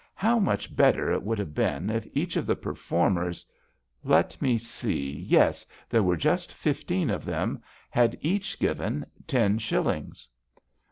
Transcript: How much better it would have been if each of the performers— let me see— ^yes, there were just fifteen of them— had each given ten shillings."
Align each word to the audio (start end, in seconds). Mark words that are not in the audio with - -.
How 0.15 0.39
much 0.39 0.75
better 0.75 1.11
it 1.13 1.21
would 1.21 1.37
have 1.37 1.53
been 1.53 1.91
if 1.91 2.07
each 2.17 2.35
of 2.35 2.47
the 2.47 2.55
performers— 2.55 3.45
let 4.13 4.41
me 4.41 4.57
see— 4.57 5.27
^yes, 5.31 5.63
there 5.91 6.01
were 6.01 6.17
just 6.17 6.51
fifteen 6.51 7.11
of 7.11 7.23
them— 7.23 7.61
had 7.91 8.17
each 8.19 8.57
given 8.57 9.05
ten 9.27 9.59
shillings." 9.59 10.27